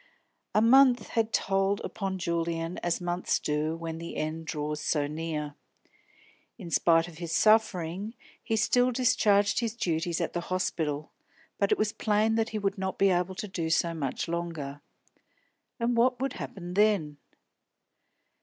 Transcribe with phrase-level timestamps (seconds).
[0.55, 5.53] A month had told upon Julian as months do when the end draws so near.
[6.57, 11.11] In spite of his suffering he still discharged his duties at the hospital,
[11.59, 14.81] but it was plain that he would not be able to do so much longer.
[15.79, 17.17] And what would happen then?